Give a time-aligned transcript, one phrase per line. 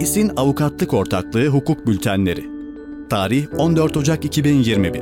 [0.00, 2.44] İSİN Avukatlık Ortaklığı Hukuk Bültenleri.
[3.10, 5.00] Tarih 14 Ocak 2021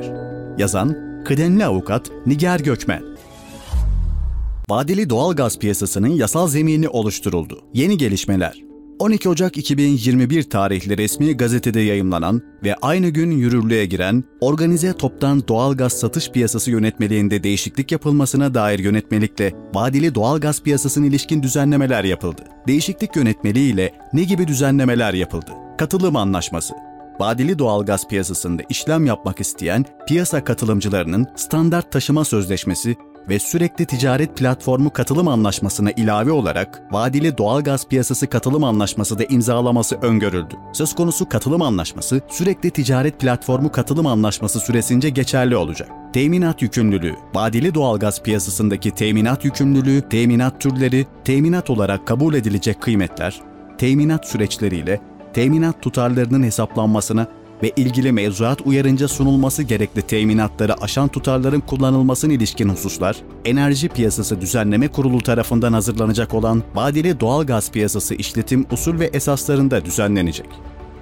[0.57, 3.03] Yazan Kıdemli Avukat Nigar Gökmen
[4.69, 7.61] Vadeli doğal gaz piyasasının yasal zemini oluşturuldu.
[7.73, 14.93] Yeni gelişmeler 12 Ocak 2021 tarihli resmi gazetede yayımlanan ve aynı gün yürürlüğe giren Organize
[14.93, 21.43] Toptan Doğal Gaz Satış Piyasası Yönetmeliğinde değişiklik yapılmasına dair yönetmelikle vadeli doğal gaz piyasasına ilişkin
[21.43, 22.41] düzenlemeler yapıldı.
[22.67, 25.51] Değişiklik yönetmeliği ile ne gibi düzenlemeler yapıldı?
[25.77, 26.73] Katılım Anlaşması
[27.19, 32.95] vadeli doğalgaz piyasasında işlem yapmak isteyen piyasa katılımcılarının standart taşıma sözleşmesi
[33.29, 39.95] ve sürekli ticaret platformu katılım anlaşmasına ilave olarak vadeli doğalgaz piyasası katılım anlaşması da imzalaması
[39.95, 40.55] öngörüldü.
[40.73, 45.89] Söz konusu katılım anlaşması sürekli ticaret platformu katılım anlaşması süresince geçerli olacak.
[46.13, 53.41] Teminat yükümlülüğü, vadeli doğalgaz piyasasındaki teminat yükümlülüğü, teminat türleri, teminat olarak kabul edilecek kıymetler,
[53.77, 55.01] teminat süreçleriyle
[55.33, 57.27] teminat tutarlarının hesaplanmasına
[57.63, 64.87] ve ilgili mevzuat uyarınca sunulması gerekli teminatları aşan tutarların kullanılmasına ilişkin hususlar, Enerji Piyasası Düzenleme
[64.87, 70.49] Kurulu tarafından hazırlanacak olan vadeli doğal gaz piyasası işletim usul ve esaslarında düzenlenecek.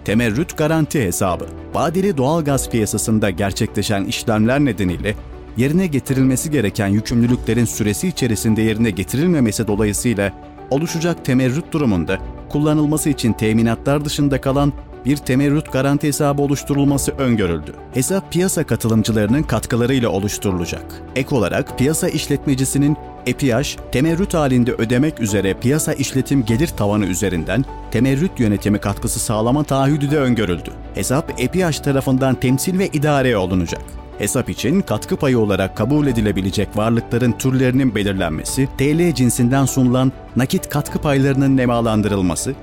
[0.05, 5.15] Temerrüt garanti hesabı, vadeli doğal gaz piyasasında gerçekleşen işlemler nedeniyle
[5.57, 10.33] yerine getirilmesi gereken yükümlülüklerin süresi içerisinde yerine getirilmemesi dolayısıyla
[10.69, 14.73] oluşacak temerrüt durumunda kullanılması için teminatlar dışında kalan
[15.05, 17.73] bir temerrüt garanti hesabı oluşturulması öngörüldü.
[17.93, 20.85] Hesap piyasa katılımcılarının katkılarıyla oluşturulacak.
[21.15, 28.39] Ek olarak piyasa işletmecisinin EPİAŞ, temerrüt halinde ödemek üzere piyasa işletim gelir tavanı üzerinden temerrüt
[28.39, 30.69] yönetimi katkısı sağlama taahhüdü de öngörüldü.
[30.95, 33.81] Hesap EPİAŞ tarafından temsil ve idare olunacak.
[34.17, 40.99] Hesap için katkı payı olarak kabul edilebilecek varlıkların türlerinin belirlenmesi, TL cinsinden sunulan nakit katkı
[40.99, 42.55] paylarının nemalandırılması,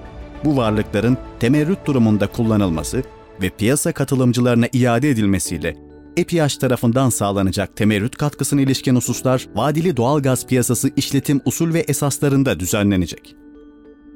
[0.44, 3.03] bu varlıkların temerrüt durumunda kullanılması
[3.42, 10.47] ve piyasa katılımcılarına iade edilmesiyle EPİAŞ tarafından sağlanacak temerrüt katkısına ilişkin hususlar vadeli doğal gaz
[10.47, 13.37] piyasası işletim usul ve esaslarında düzenlenecek.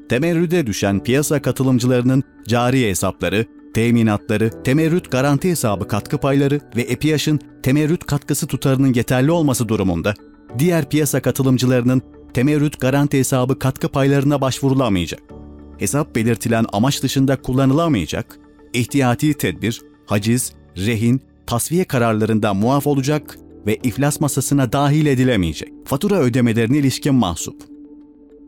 [0.09, 8.05] Temerrüde düşen piyasa katılımcılarının cari hesapları, teminatları, temerrüt garanti hesabı katkı payları ve EPİAŞ'ın temerrüt
[8.05, 10.15] katkısı tutarının yeterli olması durumunda
[10.59, 12.03] diğer piyasa katılımcılarının
[12.35, 15.42] temerrüt garanti hesabı katkı paylarına başvurulamayacak.
[15.83, 18.39] Hesap belirtilen amaç dışında kullanılamayacak,
[18.73, 25.69] ihtiyati tedbir, haciz, rehin, tasfiye kararlarında muaf olacak ve iflas masasına dahil edilemeyecek.
[25.85, 27.63] Fatura ödemelerine ilişkin mahsup.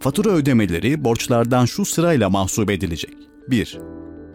[0.00, 3.14] Fatura ödemeleri borçlardan şu sırayla mahsup edilecek.
[3.50, 3.78] 1.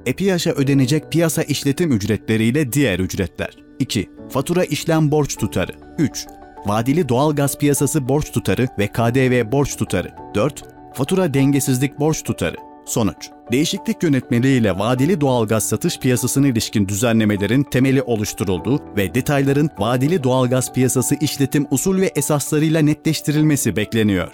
[0.05, 3.57] EPİAŞ'a ödenecek piyasa işletim ücretleriyle diğer ücretler.
[3.79, 4.09] 2.
[4.29, 5.71] Fatura işlem borç tutarı.
[5.97, 6.25] 3.
[6.65, 10.11] Vadeli doğal gaz piyasası borç tutarı ve KDV borç tutarı.
[10.35, 10.63] 4.
[10.93, 12.68] Fatura dengesizlik borç tutarı.
[12.89, 20.73] Sonuç Değişiklik yönetmeliğiyle vadeli doğalgaz satış piyasasına ilişkin düzenlemelerin temeli oluşturuldu ve detayların vadeli doğalgaz
[20.73, 24.31] piyasası işletim usul ve esaslarıyla netleştirilmesi bekleniyor.